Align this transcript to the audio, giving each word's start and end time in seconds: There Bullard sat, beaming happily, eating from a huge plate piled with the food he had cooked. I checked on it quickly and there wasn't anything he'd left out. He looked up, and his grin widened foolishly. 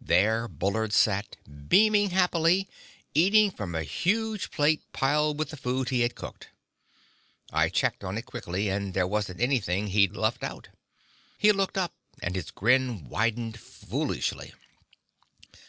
There 0.00 0.48
Bullard 0.48 0.92
sat, 0.92 1.36
beaming 1.68 2.10
happily, 2.10 2.68
eating 3.14 3.52
from 3.52 3.76
a 3.76 3.84
huge 3.84 4.50
plate 4.50 4.82
piled 4.92 5.38
with 5.38 5.50
the 5.50 5.56
food 5.56 5.90
he 5.90 6.00
had 6.00 6.16
cooked. 6.16 6.48
I 7.52 7.68
checked 7.68 8.02
on 8.02 8.18
it 8.18 8.26
quickly 8.26 8.68
and 8.70 8.92
there 8.92 9.06
wasn't 9.06 9.40
anything 9.40 9.86
he'd 9.86 10.16
left 10.16 10.42
out. 10.42 10.68
He 11.38 11.52
looked 11.52 11.78
up, 11.78 11.92
and 12.20 12.34
his 12.34 12.50
grin 12.50 13.08
widened 13.08 13.60
foolishly. 13.60 14.52